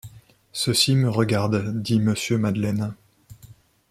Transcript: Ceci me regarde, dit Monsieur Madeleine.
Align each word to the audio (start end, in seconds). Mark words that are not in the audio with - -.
Ceci 0.51 0.95
me 0.95 1.07
regarde, 1.11 1.79
dit 1.79 1.99
Monsieur 1.99 2.39
Madeleine. 2.39 2.95